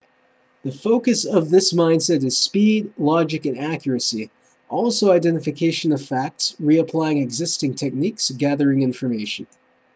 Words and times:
the 0.63 0.71
focus 0.71 1.25
of 1.25 1.51
this 1.51 1.73
mindset 1.73 2.23
is 2.23 2.35
speed 2.35 2.91
logic 2.97 3.45
and 3.45 3.59
accuracy 3.59 4.31
also 4.67 5.11
identification 5.11 5.91
of 5.91 6.03
facts 6.03 6.55
reapplying 6.59 7.21
existing 7.21 7.75
techniques 7.75 8.31
gathering 8.31 8.81
information 8.81 9.45